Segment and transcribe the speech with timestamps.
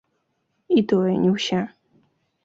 [0.79, 1.59] І тое, не ўся.